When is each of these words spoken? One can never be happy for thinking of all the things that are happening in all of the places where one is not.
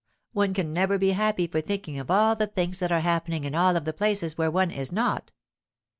One 0.33 0.55
can 0.55 0.73
never 0.73 0.97
be 0.97 1.11
happy 1.11 1.45
for 1.45 1.61
thinking 1.61 1.99
of 1.99 2.09
all 2.09 2.35
the 2.35 2.47
things 2.47 2.79
that 2.79 2.91
are 2.91 3.01
happening 3.01 3.43
in 3.43 3.53
all 3.53 3.75
of 3.75 3.85
the 3.85 3.93
places 3.93 4.35
where 4.35 4.49
one 4.49 4.71
is 4.71 4.91
not. 4.91 5.31